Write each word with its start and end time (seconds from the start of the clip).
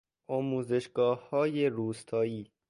آموزشگاههای 0.27 1.65
روستایی 1.69 2.51